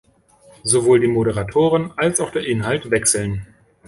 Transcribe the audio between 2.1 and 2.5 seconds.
auch der